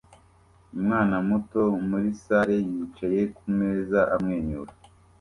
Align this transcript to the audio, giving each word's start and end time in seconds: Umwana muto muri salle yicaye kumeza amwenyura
Umwana 0.75 1.15
muto 1.27 1.61
muri 1.89 2.09
salle 2.23 2.57
yicaye 2.69 3.21
kumeza 3.37 3.99
amwenyura 4.15 4.71